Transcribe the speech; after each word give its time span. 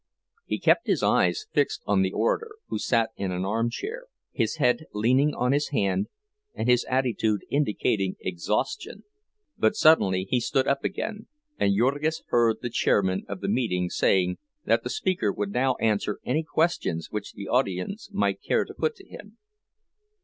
He 0.47 0.57
kept 0.57 0.87
his 0.87 1.03
eyes 1.03 1.45
fixed 1.53 1.83
on 1.85 2.01
the 2.01 2.11
orator, 2.11 2.53
who 2.69 2.79
sat 2.79 3.11
in 3.17 3.31
an 3.31 3.45
armchair, 3.45 4.05
his 4.31 4.55
head 4.55 4.87
leaning 4.95 5.35
on 5.35 5.51
his 5.51 5.67
hand 5.69 6.07
and 6.55 6.67
his 6.67 6.85
attitude 6.89 7.45
indicating 7.51 8.15
exhaustion. 8.19 9.03
But 9.59 9.75
suddenly 9.75 10.23
he 10.27 10.39
stood 10.39 10.67
up 10.67 10.83
again, 10.83 11.27
and 11.59 11.77
Jurgis 11.77 12.23
heard 12.29 12.63
the 12.63 12.71
chairman 12.71 13.25
of 13.29 13.41
the 13.41 13.47
meeting 13.47 13.91
saying 13.91 14.39
that 14.65 14.83
the 14.83 14.89
speaker 14.89 15.31
would 15.31 15.51
now 15.51 15.75
answer 15.75 16.19
any 16.25 16.41
questions 16.41 17.11
which 17.11 17.33
the 17.33 17.47
audience 17.47 18.09
might 18.11 18.41
care 18.41 18.65
to 18.65 18.73
put 18.73 18.95
to 18.95 19.07
him. 19.07 19.37